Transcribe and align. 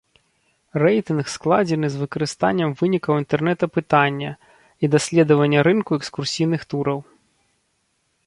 Рэйтынг 0.83 1.27
складзены 1.33 1.87
з 1.95 1.99
выкарыстаннем 2.03 2.71
вынікаў 2.79 3.13
інтэрнэт-апытання 3.23 4.31
і 4.87 4.91
даследавання 4.93 5.59
рынку 5.67 5.91
экскурсійных 6.01 6.61
тураў. 6.73 6.99